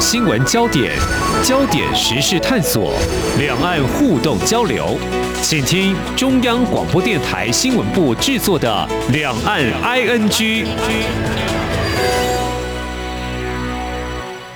[0.00, 0.96] 新闻焦点，
[1.44, 2.94] 焦点时事探索，
[3.38, 4.96] 两岸互动交流，
[5.42, 10.64] 请听中央广播电台新闻部制作的《两岸 ING》。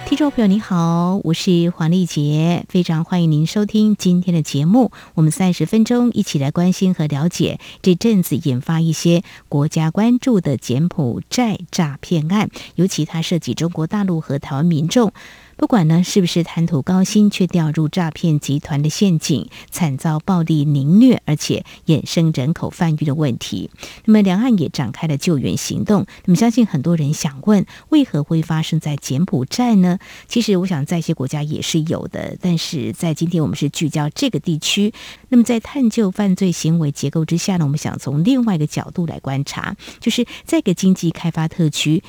[0.06, 4.92] 听众朋友，你好，我是黄丽杰，非常欢迎您收听今天的节目。
[5.14, 15.12] 我们三十分钟一起来关心和了解这阵子引发一些国家关注的柬埔寨诈骗案，尤其它涉及中国大陆和台湾民众。
[15.56, 23.70] 不管呢是不是贪图高薪，却掉入诈骗集团的陷阱，惨遭暴力凌虐，而且衍生人口贩运的问题。
[24.04, 26.06] 那么两岸也展开了救援行动。
[26.24, 29.98] 那么相信很多人想问，为何会发生在柬埔寨呢？
[30.26, 34.92] 其实我想在一些国家也是有的，但是在今天我们是聚焦这个地区。
[35.28, 42.02] 那么在探究犯罪行为结构之下呢，我们想从另外一个角度来观察，就是在一个经济开发特区。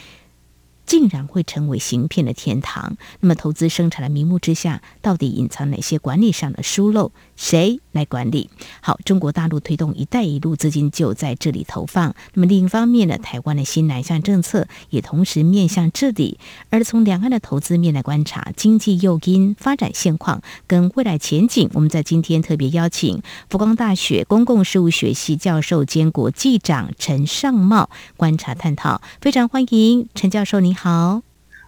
[0.86, 2.98] 竟然会成为行骗的天堂？
[3.20, 7.12] 那么投资生产的名目之下，到底隐藏哪些管理上的疏漏？
[7.36, 8.50] 谁来管理？
[8.82, 12.16] 好，中国大陆推动“一带一路”资金就在这里投放。
[12.34, 16.40] 那么另一方面呢，台湾的新南向政策也同时面向这里。
[16.70, 29.02] 而从两岸的投资面来观察经济诱因、发展现况跟未来前景，我们在今天特别邀请福光大学公共事务学系教授兼国际长陈尚茂观察探讨。
[29.20, 31.22] 非常欢迎陈教授，你好。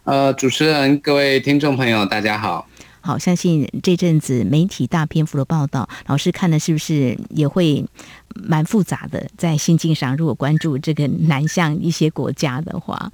[0.05, 2.67] 呃，主持人、各位听众朋友，大家好。
[3.07, 7.81] 好，相信这阵子媒体大篇幅的报道，老师看的是不是也会
[8.35, 9.25] 蛮复杂的？
[9.37, 13.09] 在心境上，如果关注这个南向一些国家的话，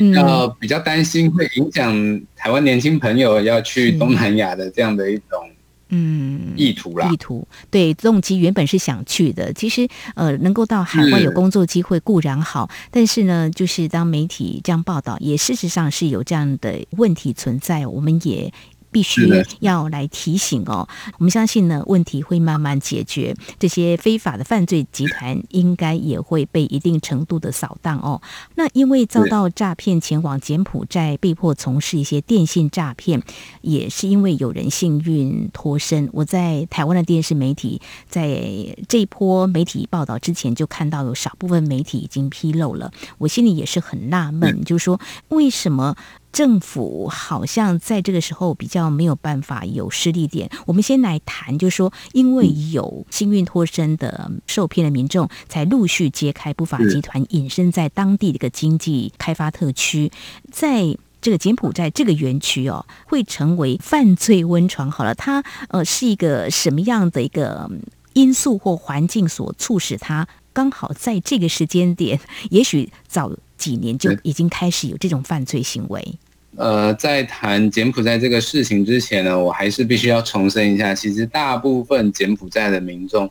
[0.00, 5.50] 嗯，呃，比较担心会影响台湾年轻朋友要去东南亚的这样的一种
[5.88, 7.08] 嗯意图啦。
[7.10, 18.52] 意图对动机原本是想去的，其实呃能够到海外有工作机会固然好，但是呢，就是当媒体这样报道，也事实上是有这样的问题存在，我们也。
[18.92, 19.26] 必须
[19.60, 20.86] 要来提醒哦，
[21.18, 23.34] 我们相信呢，问题会慢慢解决。
[23.58, 28.20] 这些非法的犯罪集团应该也会被一定程度的扫荡哦。
[28.54, 33.22] 那因为遭到诈骗前往柬埔寨，被迫从事一些电信诈骗，
[33.62, 36.10] 也是因为有人幸运脱身。
[36.12, 45.96] 我在台湾的电视媒体在这一波媒体报道之前，就看到有少部分媒体已经披露了，我心里也是很纳闷，就是说为什么？
[46.32, 50.48] 政府好像在这个时候比较没有办法有施力点。
[50.66, 60.10] 我们先来谈，就是说，因为有幸运脱身的受骗的民众，才陆续揭开不法集团隐身在当地的一个经济开发特区，
[60.50, 64.90] 在这个柬埔寨这个园区哦，会成为犯罪温床。
[64.90, 67.70] 好了，它呃是一个什么样的一个
[68.14, 72.18] 因素或环境所促使它刚好在这个时间点，
[72.48, 73.30] 也许早。
[73.62, 76.18] 几年就已经开始有这种犯罪行为。
[76.56, 83.30] 呃，在谈柬埔寨这个事情之前呢，我还是必须要重申一下，其实大部分柬埔寨的民众，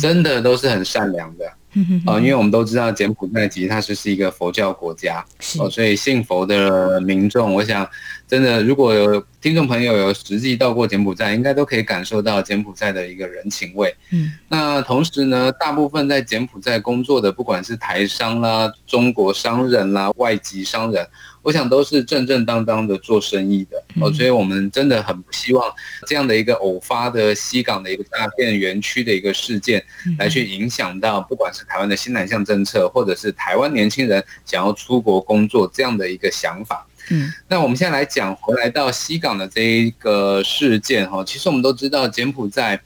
[0.00, 1.44] 真的都是很善良的。
[1.74, 5.24] 嗯、呃，因为我们都知道柬埔寨其实它就是一个佛教国家，
[5.58, 7.86] 哦、呃，所以信佛的民众，我想
[8.32, 13.94] 真的如果有听众朋友有实际到过柬埔寨，应该都可以感受到柬埔寨的一个人情味。
[14.10, 21.06] 嗯，那同时呢，大部分在柬埔寨工作的，不管是台商啦、中国商人啦、外籍商人。
[21.42, 25.70] 我想都是正正当当的做生意的哦，所以我们真的很不希望
[26.06, 29.84] 这样的一个偶发的西港的一个诈骗园区的一个事件，
[30.18, 36.86] 来去影响到不管是台湾的新南向政策，或者是台湾年轻人想要出国工作这样的一个想法。
[37.10, 42.80] 嗯，那我们现在来讲回来到西港的这一个事件哈，其实我们都知道柬埔寨。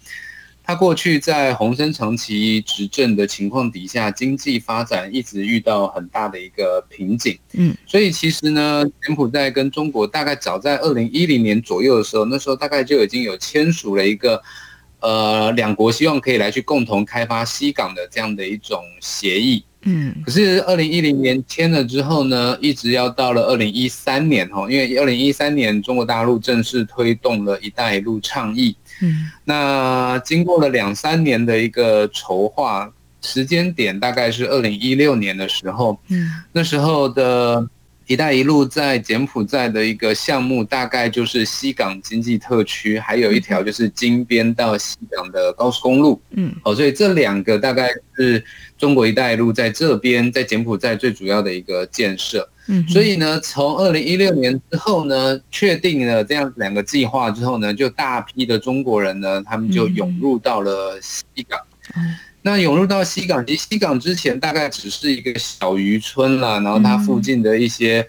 [0.69, 7.39] 他过去在洪森长期执政的情况底下，经济发展一直遇到很大的一个瓶颈。
[7.53, 14.43] 嗯，所以其实呢，柬埔寨跟中国大概早在二零一零年左右的时候，那时候大概就已经有签署了一个，
[14.99, 19.65] 呃，两国希望可以来去共同开发西港的这样的一种协议。
[19.87, 28.77] 嗯，可是二零一零年签了之后呢，一直要到了二零一三年哈，因为二零一三年中国大陆正式推动了一带一路倡议。
[29.01, 37.69] 嗯，那经过了两三年的一个筹划，时间点大概是二零一六年的时候，嗯，那时候的
[38.07, 48.43] 一带一路在柬埔寨的一个项目，大概就是西港经济特区，还有一条就是金边到西港的高速公路，嗯，哦，所以这两个大概是
[48.79, 52.49] 中国一带一路在这边在柬埔寨最主要的一个建设。
[52.69, 61.59] 嗯，所以呢，从二零一六年之后呢，确定了这样两个计划之后呢，就大批的中国人呢，他们就涌入到了西港。
[61.97, 62.15] 嗯，
[62.47, 68.07] 那涌入到西港，其实西港之前大概只是一个小渔村啦，然后它附近的一些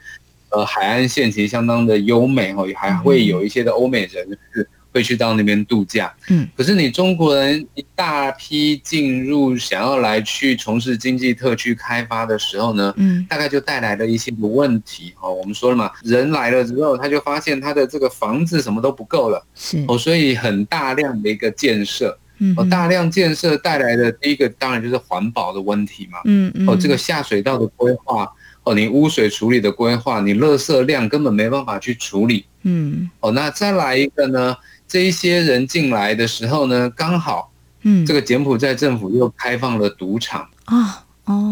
[0.49, 4.69] 呃海岸线其实相当的优美哦，还会有一些的欧美人士。
[4.93, 15.31] 会去到那边度假，嗯，可是你中国人一大批进入，想要来去从事经济特区开发的时候呢，嗯，大概就带来了一些问题哦。
[15.31, 28.31] 我们说了嘛，人来了之后，他就发现他的这个房子什么都不够了，是哦，所以很大量的一个建设，嗯，哦，大量建设带来的第一个当然就是环保的问题嘛，嗯嗯，哦，这个下水道的规划，
[28.63, 34.55] 哦，你污水处理的规划，你垃圾量根本没办法去处理，嗯，哦，那再来一个呢？
[34.87, 37.51] 这一些人进来的时候呢，刚好，
[37.81, 40.47] 嗯，这个柬埔寨政府又开放了赌场。
[40.63, 40.93] 啊，哦，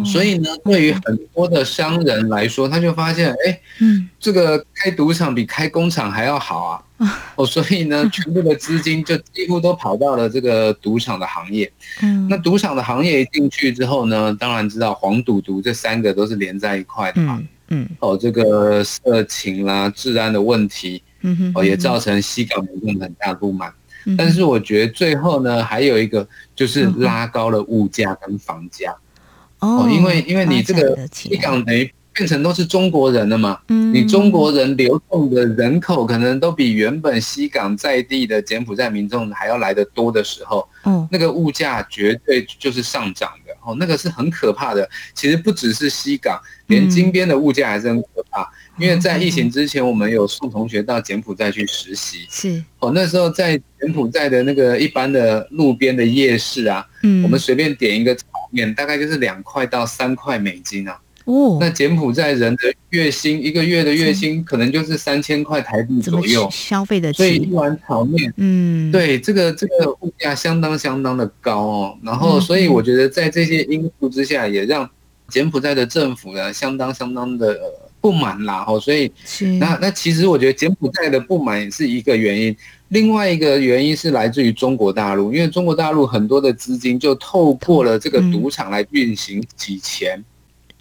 [0.06, 11.72] 所以呢，对于很多的商人来说，他就发现，哎，嗯，这个开赌场比开工厂还要好啊，哦，所以呢， 全部的资金就几乎都跑到了这个赌场的行业。
[12.02, 21.02] 嗯，那赌场的行业一进去之后呢，当然知道黄赌毒这三个都是连在一块的嘛，嗯，哦，这个色情啦、治安的问题。
[21.56, 23.74] 哦，也造成西港民众很大的不满，
[24.16, 28.96] 但是我觉得最后呢，还有一个就是拉高了物价跟房价。
[29.66, 40.66] 哦，因为因为你这个西港等于变成都是中国人了嘛，你中国人流动的人口可能都比原本西港在地的柬埔寨民众还要来得多的时候，
[41.12, 43.54] 那个物价绝对就是上涨的。
[43.66, 44.88] 哦，那个是很可怕的。
[45.16, 48.48] 其实不只是西港，连金边的物价还是很可怕。
[48.78, 52.28] 因为在疫情之前，我们有送同学到柬埔寨去实习。
[52.30, 58.16] 是哦，那时候在柬埔寨的那个一般的路边的夜市啊，嗯，我们随便点一个
[58.56, 60.98] 炒面，大概就是两块到三块美金啊。
[61.26, 67.12] 哦，那柬埔寨人的月薪一个月的月薪可能就是三千块台币左右，消费的。
[67.14, 71.98] 所以一碗炒面，嗯，对，这个这个物价相当相当的高哦。
[72.04, 74.88] 然后，所以我觉得在这些因素之下，也让
[75.28, 77.60] 柬埔寨的政府呢，相当相当的。
[78.02, 79.12] 不满啦，哦，所以
[79.60, 82.56] 那那其实我觉得柬埔寨的不满是一个原因，
[82.90, 90.24] 另外一个原因是来自于中国大陆，因为中国大陆很多的资金就透过了这个赌场来运行洗钱。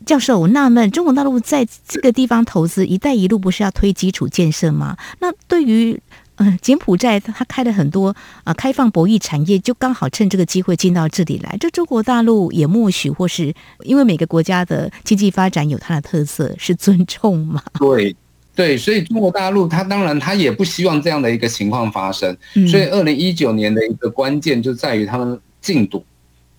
[0.04, 4.96] 教授，我纳闷，中国大陆在这个地方投资“一带一路”不是要推基础建设吗？
[5.20, 5.98] 那对于
[6.36, 11.56] 嗯，柬埔寨他开了很多啊、呃，开放博弈产业，就刚好趁这个机会进到这里来。
[11.58, 13.54] 这中国大陆也默许，或是
[13.84, 17.62] 因为每个国家的经济发展有它的特色，是尊重吗？
[17.78, 18.14] 对
[18.54, 22.36] 对，所以中国大陆他当然他也不希望这样的一个情况发生。
[22.54, 26.04] 嗯、所以二零一九年的一个关键就在于他们禁赌，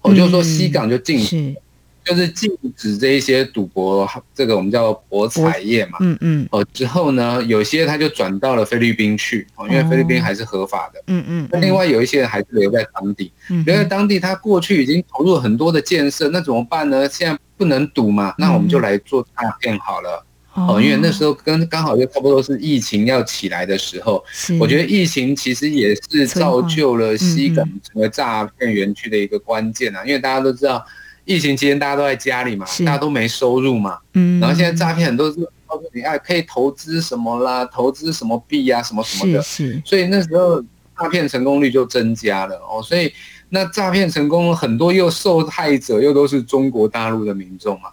[0.02, 1.62] 我、嗯、就是说西港就禁赌。
[2.06, 2.48] 就是禁
[2.78, 5.98] 止这一些赌博，这个我们叫博彩业嘛。
[6.02, 6.48] 嗯嗯。
[6.52, 11.02] 哦，之后呢，有些他就转到了菲律宾去，哦，因为菲律宾还是合法的。
[11.08, 11.50] 嗯嗯。
[11.52, 13.32] 那另外有一些人还是留在当地，
[13.66, 17.10] 留在当地，他过去已经投入很多的建设，那怎么办呢？
[17.10, 20.24] 现在不能赌嘛，那我们就来做诈骗好了。
[20.56, 24.24] 哦，因为那时候跟刚好就差不多是疫情要起来的时候，
[24.60, 30.84] 我觉得疫情其实也是造就了西港成为诈骗园区的一个关键啊，因为大家都知道。
[31.28, 40.62] 疫情期间大家都在家里嘛，大家都没收入嘛，嗯，然后现在诈骗很多是告诉你，哎，可以投资什么啦，投资什么币啊，什么什么的，是，是，所以那时候
[40.96, 43.12] 诈骗成功率就增加了哦，所以
[43.50, 47.90] 那诈骗成功很多又受害者又都是中国大陆的民众嘛，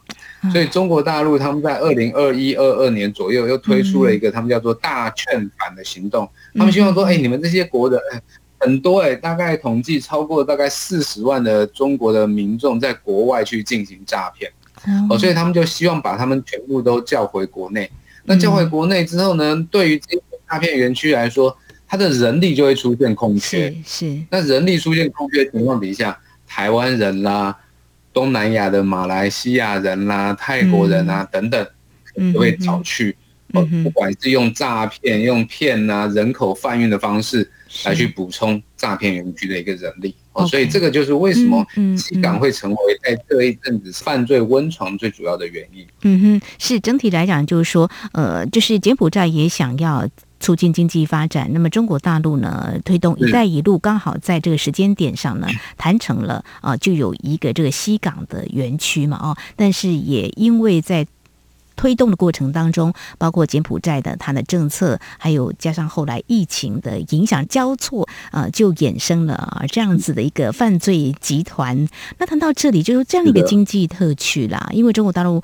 [0.51, 8.01] 所以中国大陆他们在二零二一二二年左右又推出了一个他们叫做大劝返的行动，他们希望说，哎，你们这些国的。
[8.65, 14.49] 很多哎、欸，大概统计超过大概四十万的中国的民众在国外去进行诈骗，
[15.11, 17.91] 哦，所以他们就希望把他们全部都叫回国内。
[18.23, 21.57] 那叫回国内之后呢，对于这些诈骗园区来说，
[21.89, 23.75] 它的人力就会出现空缺。
[23.85, 24.17] 是。
[24.31, 27.59] 那人力出现空缺的情况底下，台湾人啦、
[28.13, 31.67] 东南亚的马来西亚人啦、泰国人啊等等，
[32.33, 33.17] 都会找去。
[33.55, 37.47] 哦，不管是用诈骗、用骗啊、人口贩运的方式
[37.85, 41.63] 来去补充诈骗园区的一个人力，哦，所以这个就是为什么
[41.95, 45.87] 西港会成为在这一阵子犯罪温床最主要的原因。
[46.01, 50.09] 嗯哼，是整体来讲，就是说，呃，就是柬埔寨也想要
[50.43, 55.47] 促进经济发展，那么中国大陆呢，推动“一带一路”，刚好在这个时间点上呢，
[55.79, 61.07] 谈成了啊，就有一个这个西港的园区嘛，哦，但是也因为在
[61.75, 71.89] 推动的过程当中，包括柬埔寨的它的政策，还有加上后来疫情的影响交错，啊、呃，就衍生了啊这样子的一个犯罪集团。
[72.19, 75.43] 那谈到这里，就是这样一个经济特区啦，因为中国大陆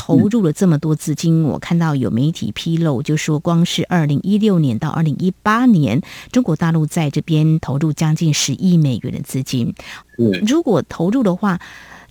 [0.00, 6.00] 投入了这么多资金，我看到有媒体披露，就说光是二零一六年到二零一八年，
[6.32, 9.74] 中国大陆在这边投入将近十亿美元的资金。
[10.46, 11.60] 如果投入的话，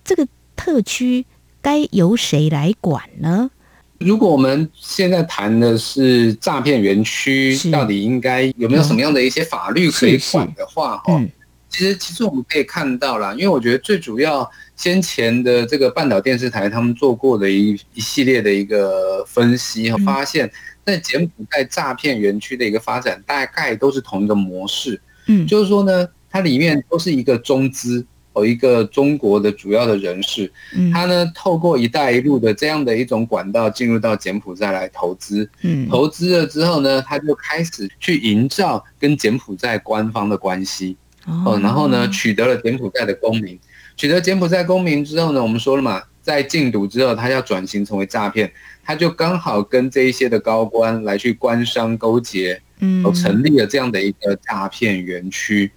[0.04, 1.26] 这个特区。
[1.62, 3.50] 该由谁来管呢？
[3.98, 11.22] 如果我们现在谈的是诈骗园区，到底应该有没有什么样的一些法律可以管的话，哈，
[11.68, 20.50] 其实其实我们可以看到啦，因为我觉得最主要先前的这个半岛电视台他们做过的一一系列的一个分析，发现，
[20.86, 28.06] 在柬埔寨诈骗园区的一个发展，大概都是同一个模式，嗯，就是说呢，它里面都是一个中资。
[28.36, 30.50] 有一个中国的主要的人士，
[30.94, 35.86] 他呢透过“一带一路”的这样的一种管道进入到柬埔寨来投资，嗯。
[35.90, 40.96] 投资了之后呢，他就开始去营造跟柬埔寨官方的关系，
[41.44, 43.58] 哦，然后呢取得了柬埔寨的公民，
[44.00, 48.50] 取得柬埔寨公民之后呢，我们说了嘛，在禁毒之后，他要转型成为诈骗，
[48.82, 55.70] 他就刚好跟这一些的高官来去官商勾结，嗯，成立了这样的一个诈骗园区。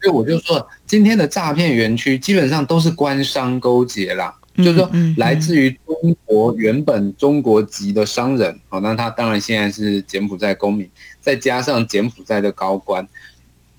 [0.00, 10.88] 所以我就说，今天的诈骗园区基本上都是官商勾结啦，就是说来自于中国原本中国籍的商人，好，那他当然现在是柬埔寨公民，
[11.20, 13.04] 再加上柬埔寨的高官，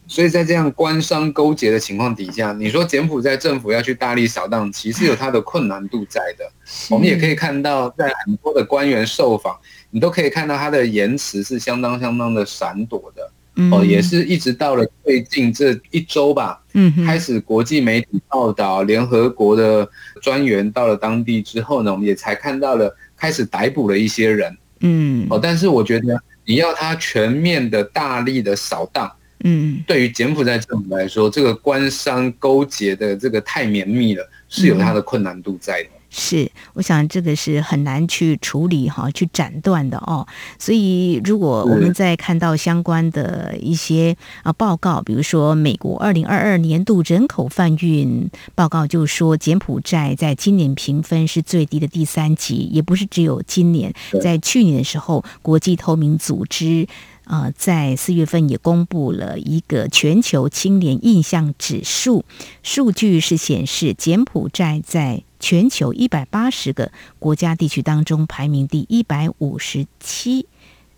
[0.08, 6.46] 所以在这样官商勾结的情况底下，你说柬埔寨政府要去大力扫荡，其实有它的困难度在的。
[6.90, 9.58] 我们也可以看到，在很多的官员受访，
[9.90, 13.32] 你都可以看到他的言辞是相当相当的闪躲的。
[13.72, 19.88] 哦，也是一直到了最近这一周吧，嗯，开始国际媒体报道，联合国的
[20.22, 29.10] 专员到了当地之后呢，我们也才看到了开始逮捕了一些人，嗯，哦，但是我觉得你要他全面的、大力的扫荡，
[29.48, 35.90] 嗯，对于柬埔寨政府来说，这个官商勾结的这个太绵密了，是有它的困难度在的。
[36.10, 40.25] 是，我想这个是很难去处理哈，去斩断的哦。
[40.58, 56.88] 所以，如果我们在看到相关的一些啊报告，比如说美国二零二二年度人口贩运报告，就说柬埔寨在今年评分是最低的第三级，也不是只有今年，在去年的时候，国际透明组织。
[57.25, 62.24] 呃，在四月份也公布了一个全球青年印象指数，
[62.63, 70.46] 数据是显示柬埔寨在全球一百八十个国家地区当中排名第一百五十七，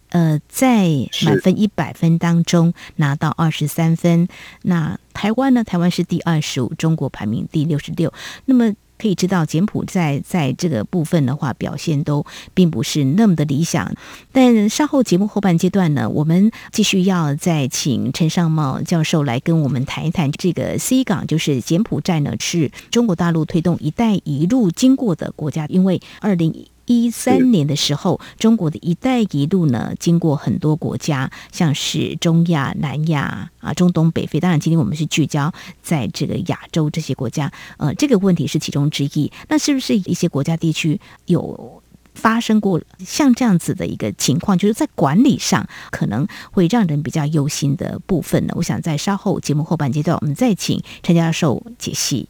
[0.10, 0.90] 呃，在
[1.26, 4.28] 满分一百分当中拿到二十三分。
[4.64, 5.64] 那台湾呢？
[5.64, 8.14] 台湾是第二十五，中国排名第六十六。
[8.46, 8.74] 那么。
[8.98, 13.94] 可以知道，柬埔寨在这个部分的话，表现都并不是那么的理想。
[14.32, 26.68] 但稍后节目后半阶段呢，我们继续要再请陈尚茂教授来跟我们谈一谈这个 C 港，就是柬埔寨呢，是中国大陆推动“一带一路”经过的国家，因为二零。
[26.88, 34.40] 一三年的时候，中国的一带一路呢，经过很多国家，像是中亚、南亚啊、中东北非。
[34.40, 39.32] 当然，今天我们是聚焦在这个亚洲这些国家，呃，这个问题是其中之一。
[39.50, 41.84] 那是不是一些国家地区有
[42.16, 48.54] 发生过像这样子的一个情况，就是在管理上可能会让人比较忧心的部分呢？
[48.56, 52.30] 我想在稍后节目后半阶段，我们再请陈教授解析。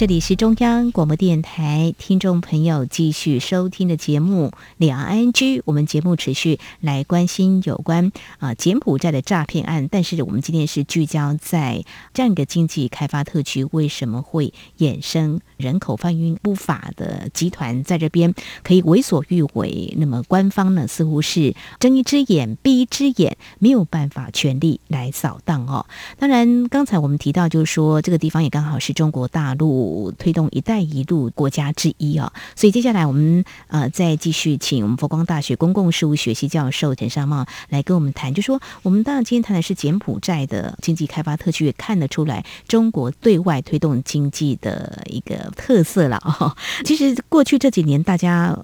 [0.00, 4.46] 这里是中央广播电台听众朋友继续收听的节目
[4.78, 19.94] 《两岸居》，我们节目持续来关心有关啊柬埔寨的诈骗案，但是我们今天是聚焦在这样一个经济开发特区为什么会衍生人口贩运不法的集团在这边可以为所欲为？
[19.98, 25.84] 那么官方呢似乎是睁一只眼闭一只眼，没有办法全力来扫荡哦。
[26.18, 29.89] 当然，刚才我们提到就是说这个地方也刚好是中国大陆。
[30.18, 46.56] 推动“一带一路”国家之一啊，所以接下来我们呃再继续请我们佛光大学公共事务学系教授陈尚茂来跟我们谈，就说我们当然今天谈的是柬埔寨的经济开发特区，也看得出来中国对外推动经济的一个特色了哦。
[46.84, 48.56] 其实过去这几年大家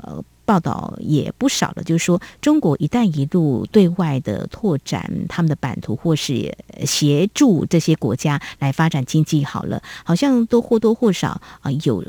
[0.47, 12.03] 报道也不少了，就是说中国“一带一路”对外的拓展他们的版图，或是协助这些国家来发展经济，好了，好像都或多或少啊有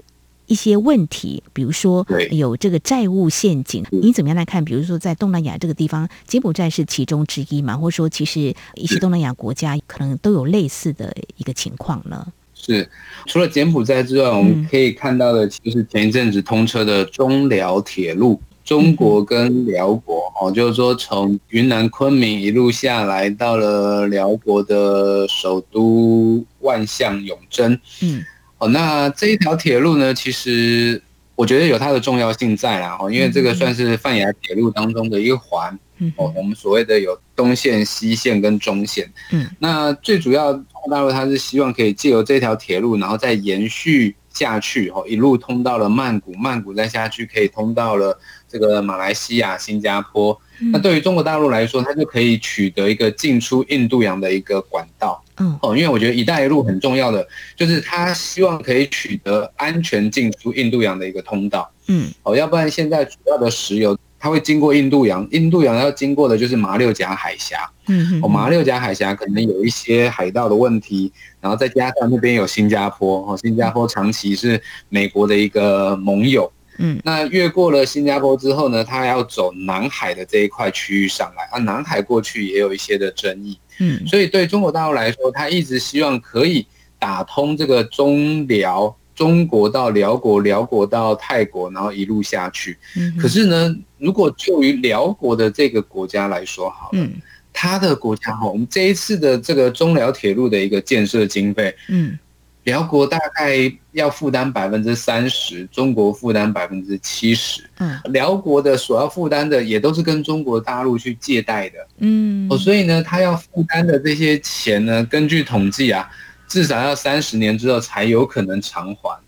[0.45, 3.83] 一些问题，比如说有这个债务陷阱。
[3.91, 4.63] 你怎么样来看？
[4.63, 12.25] 比如说在东南亚这个地方，柬埔寨是其中之一嘛，或者说其实一些东南亚国家可能都有类似的一个情况呢？
[12.59, 12.89] 是，
[13.25, 27.79] 除了柬埔寨之外，我们可以看到的，其实前一阵子通车的中辽铁路，中国跟辽国哦，就是说从云南昆明一路下来，到了辽国的首都万象永贞。
[28.01, 28.23] 嗯，
[28.57, 31.01] 哦，那这一条铁路呢，其实
[31.35, 40.53] 我觉得有它的重要性在啦，哦，因为这个算是泛亚铁路当中的一个环，嗯，哦，我们所谓的有东线、西线跟中线，嗯，那最主要
[40.89, 50.39] 大陆它是希望可以借由这条铁路，然后再延续下去，哦，一路通到了曼谷，曼谷再下去可以通到了这个马来西亚、新加坡。
[50.71, 55.23] 那对于中国大陆来说，它就可以取得一个进出印度洋的一个管道。
[55.39, 61.71] 嗯，哦，因为我觉得“一带一路”很重要的就是它希望可以取得安全进出印度洋的一个通道。
[61.87, 67.69] 嗯，哦，要不然现在主要的石油它会经过印度洋，印度洋要经过的就是马六甲海峡。
[67.87, 76.51] 嗯，哦，马六甲海峡可能有一些海盗的问题，然后再加上那边有新加坡，哦，新加坡长期是美国的一个盟友。
[76.79, 86.67] 嗯，那越过了新加坡之后呢，它要走南海的这一块区域上来啊，南海过去也有一些的争议，嗯，所以对中国大陆来说，它一直希望可以
[86.99, 92.77] 打通这个中寮，中国到辽国，辽国到泰国，然后一路下去。
[92.95, 97.11] 嗯，可是呢，如果就于辽国的这个国家来说，好了，嗯，
[97.51, 102.17] 他的国家哈，我们这一次的这个中辽铁路的一个建设经费，嗯。
[102.63, 107.61] 辽国大概要负担百分之三十，中国负担百分之七十。
[107.77, 111.75] 嗯，辽国的所要负担的也都是跟中国大陆去借贷的。
[111.99, 116.09] 嗯，哦，所以呢，他要负担的这些钱呢，根据统计啊，
[116.47, 119.19] 至少要三十年之后才有可能偿还。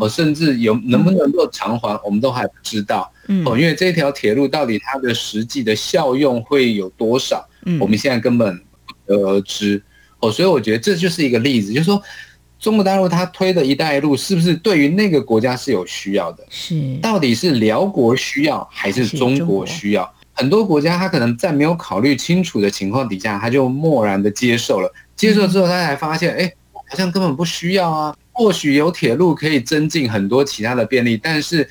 [0.00, 3.10] 哦，甚至有能不能够偿还，我们都还不知道。
[3.28, 8.56] 嗯，哦，因为这条铁路到底它的实际的效用会有多少，嗯，我们现在根本
[8.86, 9.82] 不得而知。
[10.20, 12.02] 哦，所以我觉得这就是一个例子，就是说。
[12.58, 16.44] 中国大陆它推的一带一路是不是对于那个国家是有需要的？
[16.48, 20.10] 是，到底是辽国需要还是中国需要？
[20.32, 24.90] 很多国家他可能在没有考虑清楚的情况底下，他就漠然的接受了。
[25.14, 26.50] 接受之后，他才发现，哎，
[26.88, 28.16] 好像根本不需要啊。
[28.32, 31.66] 或许有铁路可以增进很多其他的便利，但是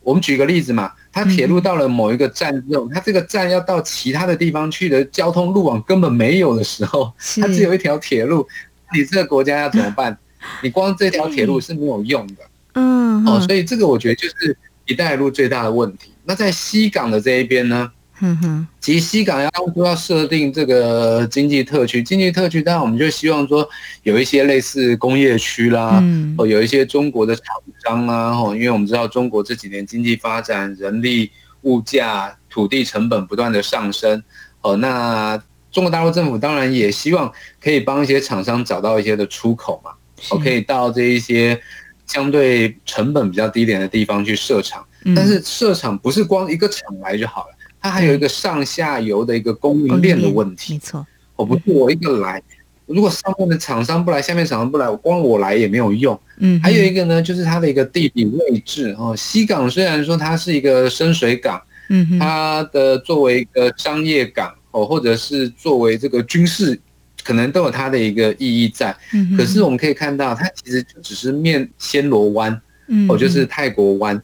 [0.00, 8.46] 我们举个例子嘛，它铁路到了某一个站之后，它这个站要到其他的地方去的交通路网根本没有的时候，它只有一条铁路，
[8.94, 10.16] 你这个国家要怎么办？
[10.62, 12.34] 你光这条铁路是没有用的，
[12.74, 16.12] 嗯，哦，所以这个我觉得就是“一带一路”最大的问题。
[16.24, 17.90] 那在西港的这一边呢，
[18.26, 23.68] 嗯哼，其实西港要都要设定这个经济特区，经济特区当然我们就希望说
[24.02, 27.44] 有一些类似工业区啦，嗯，哦，有一些中国的厂
[27.84, 31.30] 商啊，哦，因为我们知道中国这几年经济发展、人力、
[31.62, 34.22] 物价、土地成本不断的上升，
[34.62, 35.36] 哦，那
[35.70, 37.30] 中国大陆政府当然也希望
[37.62, 39.90] 可以帮一些厂商找到一些的出口嘛。
[40.30, 41.60] 我可以到这一些
[42.06, 44.82] 相对成本比较低廉的地方去设厂，
[45.14, 47.53] 但是设厂不是光一个厂来就好了，
[47.84, 50.72] 它还有一个上下游的一个供应链的问题。
[50.72, 52.42] 没错，我不是我一个来，
[52.86, 56.18] 如果上面的厂商不来，下面厂商不来，我光我来也没有用。
[56.38, 59.14] 嗯，还有一个呢，就是它的一个地理位置哦。
[59.14, 66.80] 西港虽然说它是一个深水港，嗯，它的作为一个商业港哦，或者是作为这个军事。
[67.22, 68.94] 可能都有它的一个意义在，
[69.34, 72.60] 可是我们可以看到，它其实就只是面暹罗湾，
[73.08, 74.22] 哦，就是泰国湾，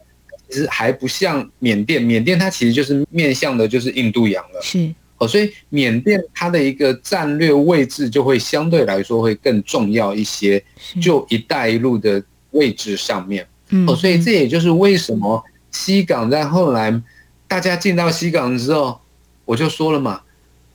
[0.51, 10.63] 其实还不像缅甸，缅甸它其实就是面向的就是印度洋了，是哦，所以缅甸它的一个战略位置就会相对来说会更重要一些，
[11.01, 13.47] 就一带一路的位置上面，
[13.87, 17.01] 哦，所以这也就是为什么西港在后来
[17.47, 19.01] 大家进到西港之后，
[19.45, 20.21] 我就说了嘛。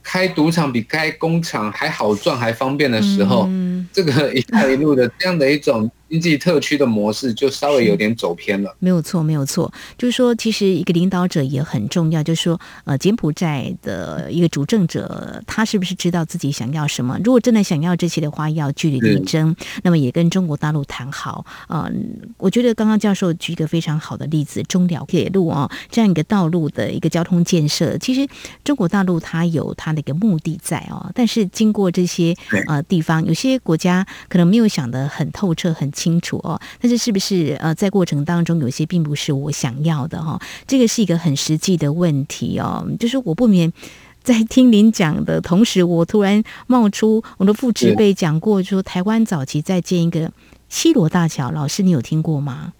[0.07, 5.89] 开赌场比开工厂还好赚还方便的时候，嗯、这个“一带一路”的这样的一种。
[6.07, 8.75] 经济特区的模式就稍微有点走偏了。
[8.79, 9.71] 没有错，没有错。
[9.97, 12.21] 就是说，其实一个领导者也很重要。
[12.21, 17.19] 就是说，呃，柬埔寨的一个主政者，他是不是知道自己想要什么？
[17.23, 19.55] 如果真的想要这些的话，要据理力争。
[19.81, 21.43] 那么也跟中国大陆谈好。
[21.69, 21.91] 嗯、呃，
[22.37, 28.27] 我觉得刚刚教授举一个非常好的例子，中辽铁路啊，这样一个道路的一个交通建设，其实
[28.63, 31.09] 中国大陆它有它的一个目的在哦。
[31.15, 32.35] 但是经过这些
[32.67, 35.91] 呃地方，有些国家可能没有想得很透彻，很。
[35.95, 40.41] 清楚哦，但是是不是呃，在过程当中有些并不是我想要的哈、哦？
[40.67, 42.85] 这个是一个很实际的问题哦。
[42.99, 43.71] 就是我不免
[44.21, 50.31] 在听您讲的同时，我突然冒出我的父执辈讲过，说台湾早期在建一个
[50.67, 52.73] 西罗大桥，老师你有听过吗？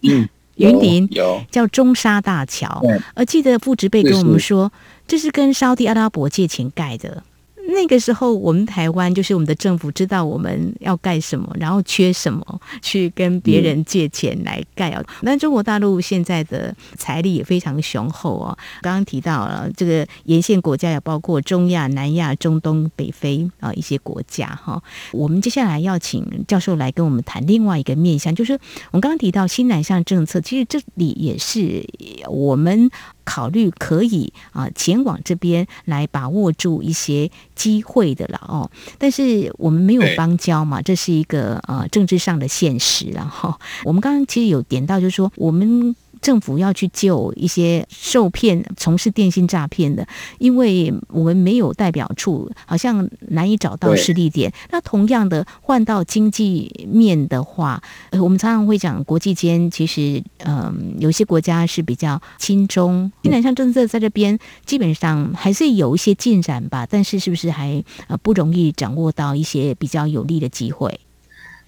[0.00, 2.82] 嗯，云林有叫中沙大桥，
[3.14, 4.72] 而记得父执辈跟我们说，
[5.06, 7.22] 这是跟沙乌地阿拉伯借钱盖的。
[7.68, 15.02] 那个时候，我们台湾就是我们的政府知道我们要盖什么，然后缺什么，去跟别人借钱来盖啊。
[15.22, 18.58] 那、中国大陆现在的财力也非常雄厚哦。
[18.82, 24.82] 刚刚提到了这个沿线国家，也包括中亚、南亚、中东、北非啊一些国家哈。
[25.12, 28.58] 我们接下来要请教授来跟我们谈另外一个面向，就是我
[28.92, 31.86] 们刚刚提到新南向政策，其实这里也是
[32.28, 32.90] 我们。
[33.24, 43.06] 考虑可以啊前往这边来把握住一些机会的了哦，但是我们没有邦交嘛，这是一个呃政治上的现实。
[43.06, 43.54] 然后
[43.84, 45.94] 我们刚刚其实有点到，就是说我们。
[46.22, 50.06] 政府要去救一些受骗、从事电信诈骗的，
[50.38, 54.50] 因为我们没有代表处，好像难以找到实力点。
[54.70, 63.10] 那同样的，换到经济面的话，呃我们常常会讲，国际间其实，嗯、呃，有些国家是比较亲中。
[63.22, 71.00] 新南向政策在这边基本上还是有一些进展吧，但是是不是还呃不容易掌握到一些比较有利的机会？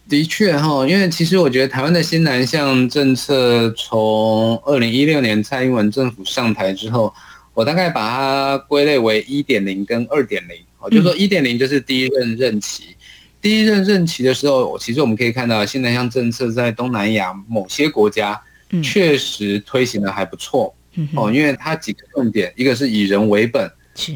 [0.07, 7.13] 的确哈，因为其实我觉得台湾的新南向政策从二零一六年蔡英文政府上台之后，
[7.55, 10.57] 我大概把它归类为一点零跟二点零。
[10.79, 12.95] 哦，就是说一点零就是第一任任期，
[13.41, 18.39] 第一任任期的时候，其实我们可以看到新南向政策在东南亚某些国家
[18.83, 20.75] 确实推行的还不错。
[21.17, 23.69] 哦，因为它几个重点，一个是以人为本，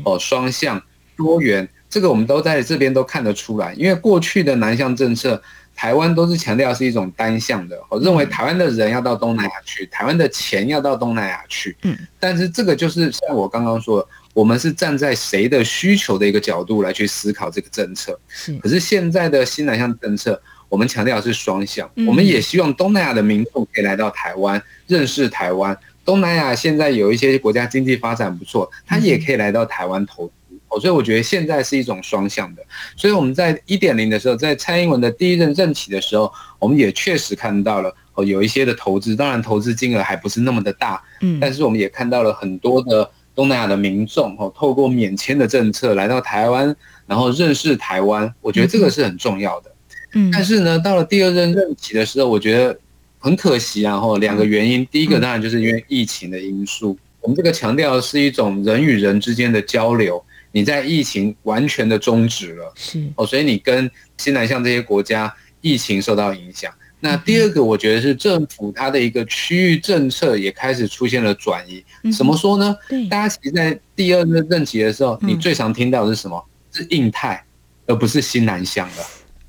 [0.05, 0.81] 哦，双向
[1.17, 3.73] 多元，这个我们都在这边都看得出来。
[3.73, 5.43] 因为过去的南向政策。
[5.79, 11.77] 台湾都是强调是一种单向的，我认为台湾的人要到东南亚去，台湾的钱要到东南亚去。
[11.83, 18.19] 嗯，但是这个就是像我刚刚说的，我们是站在谁的需求的一个角度来去思考这个政策。
[18.27, 25.79] 是，可是现在的新南向政策，我们强调的是双向，我们也希望东南亚的民众可以来到台湾认识台湾。
[26.05, 30.33] 东南亚现在有一些国家经济发展不错，他也可以来到台湾投资。
[30.69, 32.63] 哦，所以我觉得现在是一种双向的，
[32.97, 46.75] 所以我们在一点零的时候，在蔡英文的第一任任期的时候，我们也确实看到了哦，有一些的投资，当然投资金额还不是那么的大，嗯，但是我们也看到了很多的东南亚的民众哦，透过免签的政策来到台湾，
[47.07, 49.71] 然后认识台湾，我觉得这个是很重要的，
[50.15, 52.79] 嗯，但是呢，到了第二任任期的时候，我觉得
[53.19, 60.23] 很可惜，然后两个原因，第一个当然就是因为疫情的因素，我们这个强调的是一种人与人之间的交流。
[60.59, 66.73] 你在疫情完全的终止了，是哦，所以你跟新南向这些国家疫情受到影响。
[66.99, 71.85] 那第二个，我觉得是政府它的一个区域政策也开始出现了转移。
[72.11, 72.77] 怎么说呢？
[73.09, 76.45] 大家其实，在第二任任期的时候，你最常听到的是什么？
[76.73, 77.45] 是印太，
[77.87, 79.05] 而不是新南向的。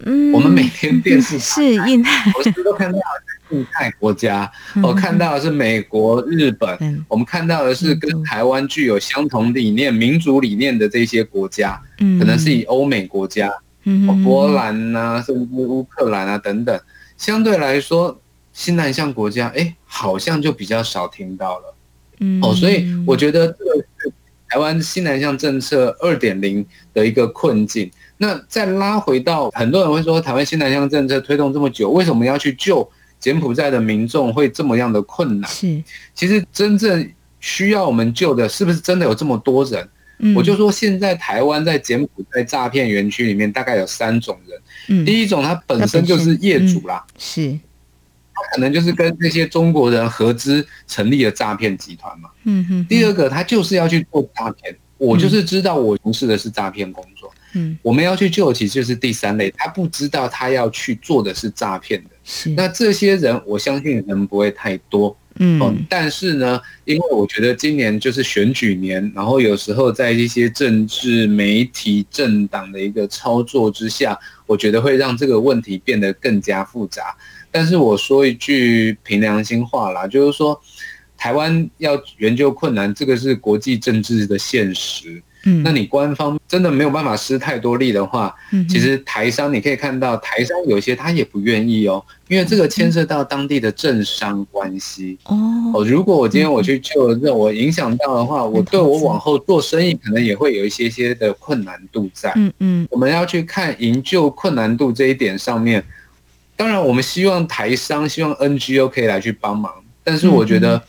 [0.06, 3.00] 嗯，我们每天电视 是印太，我都看到。
[3.50, 4.52] 印太国家，
[4.84, 13.52] 我看到的是美国、日本，我们看到的是跟台湾具有相同理念、民主理念的这些国家，可能是以欧美国家，
[13.84, 16.80] 嗯波兰呐，甚至乌克兰啊等等，
[17.18, 18.20] 相对来说，
[18.54, 21.76] 新南向国家，哎，好像就比较少听到了。
[22.20, 24.12] 嗯哦，所以我觉得这个是
[24.50, 27.90] 台湾新南向政策二点零的一个困境。
[28.18, 32.86] 那再拉回到，很多人会说，台湾新南向政策推动这么久，为什么要去救？
[33.20, 35.50] 柬埔寨的民众会这么样的困难？
[35.50, 35.84] 是，
[36.16, 39.88] 其实真正需要我们救的，是不是真的有这么多人？
[40.20, 44.62] 嗯，我就说现在台湾在柬埔寨诈骗园区里面，大概有三种人。
[44.90, 47.58] 嗯，第一种他本身就是业主啦，是，
[48.34, 52.30] 他可能就是跟那些中国人合资成立了诈骗集团嘛。
[52.44, 52.86] 嗯哼。
[52.88, 57.32] 第二个他就是要去做诈骗，我就是知道我从事的是诈骗工作。
[57.54, 62.10] 嗯，我们要去救，其实就是第三类，他不知道他要去做的是诈骗的。
[62.32, 65.18] 是，那这些人，我相信人不会太多。
[65.40, 74.16] 嗯，但是呢，因为我觉得今年就是选举年，然后有时候在一些政治媒体、政党的一个操作之下，
[74.46, 77.16] 我觉得会让这个问题变得更加复杂。
[77.50, 80.62] 但是我说一句凭良心话啦，就是说，
[81.18, 85.24] 台湾要援救困难，这个是国际政治的现实。
[85.46, 95.86] 嗯，那你官方真的没有办法施太多力的话，嗯，其实台商你可以看到，台商有些他也不愿意哦，因为这个牵涉到当地的政商关系哦。
[95.88, 102.34] 如果我今天我去救，让我影响到的话，我对我往后做生意可能也会有一些些的困难度在。
[102.36, 105.84] 嗯嗯，我们要去看营救困难度这一点上面，
[106.58, 109.72] 当然我们希望台商希望 NGO 可以来去帮忙，
[110.04, 110.82] 但是我觉得。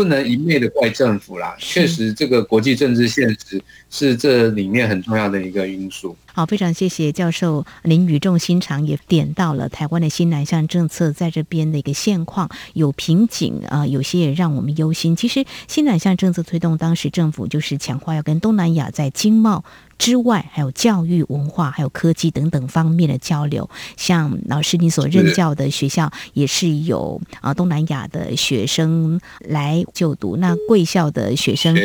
[0.00, 6.16] 不能一味的怪政府啦，确实这个国际政治现实是这里面很重要的一个因素。
[6.32, 15.14] 好，非常谢谢教授，您语重心长也点到了台湾的新南向政策在这边的一个现况，有瓶颈啊，有些也让我们忧心。
[15.14, 19.62] 其实新南向政策推动，当时政府就是强化要跟东南亚在经贸。
[20.00, 23.68] 之外，还有教育、文化、还有科技等等方面的交流。
[23.98, 30.38] 像老师你所任教的学校，也是有啊东南亚的学生来就读。
[30.38, 31.76] 那贵校的学生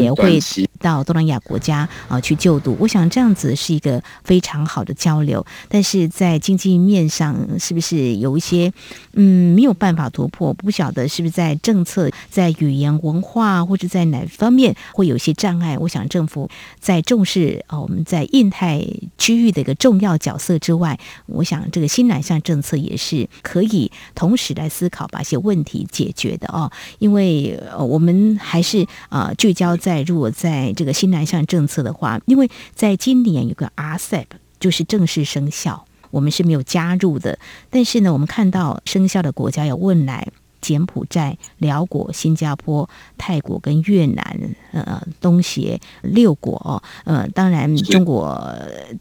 [0.00, 0.38] 也会
[0.78, 2.76] 到东南亚国家啊去就读。
[2.78, 5.44] 我想这样子是一个非常好的交流。
[5.68, 8.72] 但是在经济面上，是不是有一些
[9.14, 10.54] 嗯没有办法突破？
[10.54, 15.76] 不晓得是不是在政策、在语言、文化或者在哪方面会有些障碍？
[15.76, 17.63] 我想政府在重视。
[17.66, 26.70] 啊，我们在印太区域的一个重要角色之外，我想这个新南向政策也是可以同时来思考，把一些问题解决的哦。
[26.98, 34.26] 因为呃我们还是啊聚焦在，如果在这个新南向政策的话，因为在今年有个 RCEP
[34.60, 37.38] 就是正式生效，我们是没有加入的，
[37.70, 40.28] 但是呢，我们看到生效的国家有汶莱。
[40.64, 48.50] 柬埔寨、辽国、新加坡、泰国跟越南，呃，东协六国哦，呃，当然中国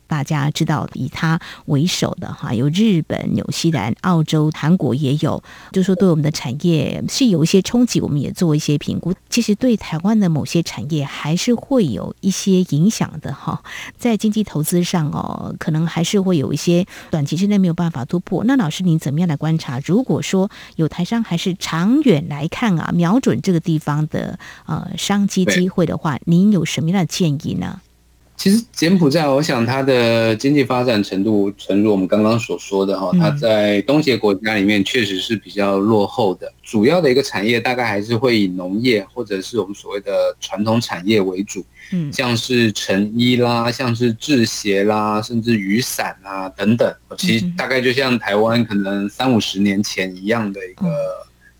[0.05, 9.13] 大家知道以它为首的哈，有日本、纽西兰、澳洲、韩国也有，就是说对我们的产业是有一些冲击，我们也做一些评估。
[9.29, 13.63] 其实对台湾的某些产业还是会有一些影响的哈，
[13.97, 18.43] 在经济投资上哦，可能还是会有一些短期之内没有办法突破。
[18.43, 19.79] 那老师您怎么样来观察？
[19.85, 27.81] 如果说有台商还是长远来看啊，瞄准这个地方的呃商机机会的话，您有什么样的建议呢？
[28.35, 36.51] 其实柬埔寨，我想它的经济发展程度，诚如我们刚刚所说的哈，它在东协国家里面确实是比较落后的。
[36.61, 41.63] 主要的一个产业大概还是会以农业或者是我们所谓的传统产业为主，
[41.93, 46.91] 嗯，像是成衣啦，像是制鞋啦，甚至雨伞啦等等。
[47.17, 50.87] 其实大概就像台湾可能三五十年前一样的一个。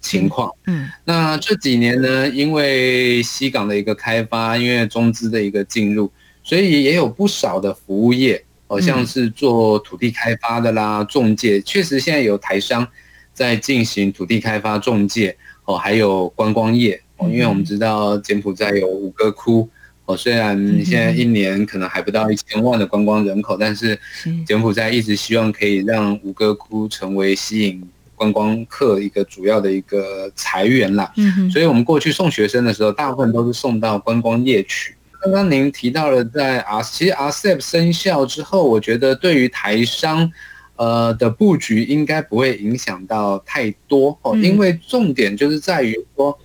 [0.03, 6.11] 情况，嗯，那这几年呢，因为西港的一个开发，因为中资的一个进入，
[6.43, 12.85] 所以也有不少的服务业，好像是做土地开发的啦，中介，确实现在有台商
[13.33, 19.69] 在进行土地开发、中介，哦，还有观光业，哦，因为我们知道柬埔寨有五个窟，
[20.03, 23.97] 哦，虽然现在一年可能还不到一千万的观光人口，但是
[24.45, 27.81] 柬埔寨一直希望可以让吴哥窟成为吸引。
[28.15, 34.95] 观光客一个主要的一个财源啦，嗯，所以我们过去送学生的时候，大部分都是送到观光业去。
[35.21, 40.30] 刚刚您提到了在 R，其实 RCEP 生效之后，我觉得对于台商，
[40.76, 46.38] 呃的布局应该不会影响到太多哦，因为重点就是在于说，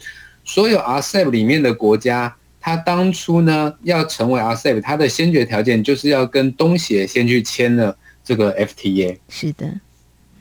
[0.44, 9.18] 所有 RCEP 里面的国家，它当初呢要成为 RCEP，它的先决条件就是要跟东协先去签了这个 FTA。
[9.28, 9.68] 是的。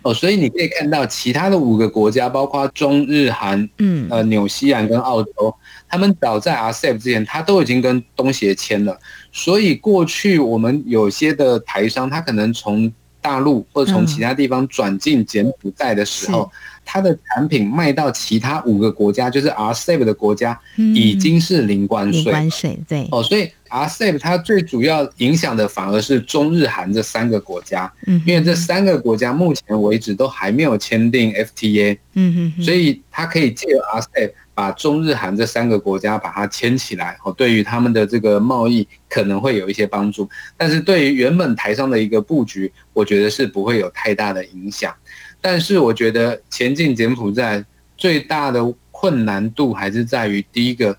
[0.04, 5.54] 哦，所以你可以看到其他的五个国家，包括中日韩，嗯，呃，纽西兰跟澳洲，
[5.90, 8.98] 他们早在 RCEP 之前，他都已经跟东协签了。
[9.32, 12.92] 所以过去我们有些的台商，他可能从
[13.28, 16.50] 大陆或者从其他地方转进柬埔寨的时候，
[16.86, 22.22] 它的产品卖到其他五个国家，就是 RCEP 的国家，已经是零关税。
[22.22, 23.06] 零关税，对。
[23.12, 23.52] 哦，所以。
[23.70, 44.92] RCEP 它最主要影响的反而是中日韩这三个国家，嗯，因为这三个国家目前为止都还没有签订 FTA，嗯嗯，所以它可以借由 RCEP 把中日韩这三个国家把它牵起来，哦，对于他们的这个贸易可能会有一些帮助，但是对于原本台商的一个布局，我觉得是不会有太大的影响。
[45.40, 47.64] 但是我觉得前进柬埔寨
[47.96, 50.98] 最大的困难度还是在于第一个。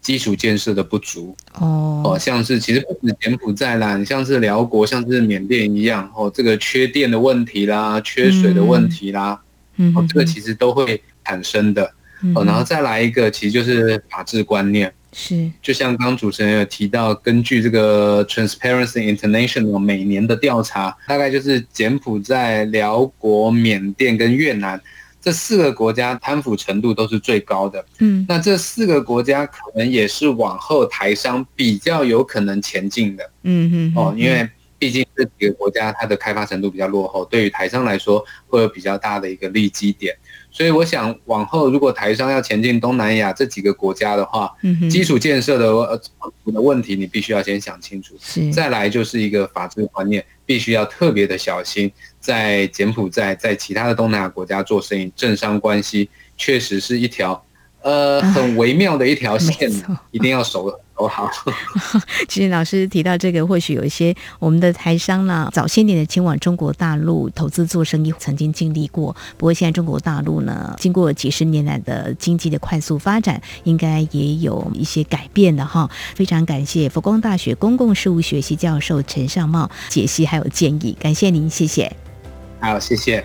[0.00, 9.38] 基础建设的不足哦，哦，像是其实不止柬埔寨啦，你像是辽国、像是缅甸一样哦，这个缺电的问题啦，缺水的问题啦，
[9.76, 11.92] 嗯，哦，这个其实都会产生的
[12.34, 12.44] 哦。
[12.44, 24.80] 然后再来一个，其实就是法治观念是，就像刚刚主持人有提到，根据这个 Transparency International 每年的调查，大概就是柬埔寨、辽国、缅甸跟越南。
[25.20, 40.16] 这四个国家贪腐程度都是最高的，嗯，那这四个国家可能也是往后台商比较有可能前进的，嗯嗯，哦，因为毕竟这几个国家它的开发程度比较落后，对于台商来说会有比较大的一个利基点，
[40.50, 46.00] 所以我想往后如果台商要前进东南亚这几个国家的话，嗯，基础建设的呃
[46.52, 48.14] 的问题你必须要先想清楚，
[48.52, 51.90] 再来就是一个法治观念，必须要特别的小心。
[52.20, 57.42] 在柬埔寨，在其他的东南亚国家做生意，政商关系确实是一条
[57.82, 59.70] 呃，很微妙的一条线，
[60.10, 61.30] 一定要守守好。
[62.28, 69.14] 其实老师提到这个，或许有一些我们的台商呢，早些年的前往中国大陆投资做生意，曾经经历过。
[69.36, 75.88] 不过现在中国大陆呢，经过几十年来的经济的快速发展，应该也有一些改变的哈。
[76.16, 81.90] 非常感谢佛光大学公共事务学系教授陈尚茂解析还有建议，感谢您，谢谢。
[82.60, 83.24] 好，谢谢。